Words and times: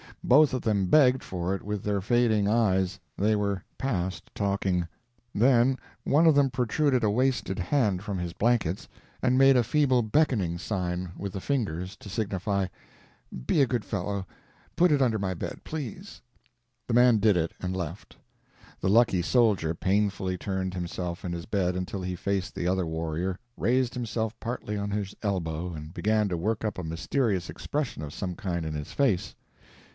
Both 0.23 0.53
of 0.53 0.63
them 0.63 0.87
begged 0.87 1.23
for 1.23 1.53
it 1.53 1.61
with 1.61 1.83
their 1.83 2.01
fading 2.01 2.47
eyes 2.47 2.99
they 3.17 3.35
were 3.35 3.63
past 3.77 4.31
talking. 4.33 4.87
Then 5.33 5.77
one 6.03 6.25
of 6.25 6.33
them 6.33 6.49
protruded 6.49 7.03
a 7.03 7.09
wasted 7.09 7.59
hand 7.59 8.01
from 8.03 8.17
his 8.17 8.33
blankets 8.33 8.87
and 9.21 9.37
made 9.37 9.55
a 9.57 9.63
feeble 9.63 10.01
beckoning 10.01 10.57
sign 10.57 11.11
with 11.17 11.33
the 11.33 11.41
fingers, 11.41 11.95
to 11.97 12.09
signify, 12.09 12.67
"Be 13.45 13.61
a 13.61 13.67
good 13.67 13.83
fellow; 13.85 14.25
put 14.75 14.91
it 14.91 15.03
under 15.03 15.19
my 15.19 15.33
bed, 15.35 15.61
please." 15.63 16.21
The 16.87 16.93
man 16.95 17.17
did 17.17 17.37
it, 17.37 17.51
and 17.59 17.75
left. 17.77 18.15
The 18.79 18.89
lucky 18.89 19.21
soldier 19.21 19.75
painfully 19.75 20.37
turned 20.37 20.73
himself 20.73 21.23
in 21.25 21.31
his 21.31 21.45
bed 21.45 21.75
until 21.75 22.01
he 22.01 22.15
faced 22.15 22.55
the 22.55 22.67
other 22.67 22.87
warrior, 22.87 23.37
raised 23.57 23.93
himself 23.95 24.39
partly 24.39 24.77
on 24.77 24.89
his 24.91 25.15
elbow, 25.21 25.73
and 25.73 25.93
began 25.93 26.27
to 26.29 26.37
work 26.37 26.63
up 26.65 26.79
a 26.79 26.83
mysterious 26.83 27.49
expression 27.51 28.01
of 28.01 28.13
some 28.13 28.35
kind 28.35 28.65
in 28.65 28.73
his 28.73 28.91
face. 28.93 29.35